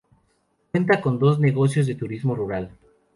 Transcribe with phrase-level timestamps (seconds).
[0.71, 2.71] Cuenta con dos negocios de turismo rural.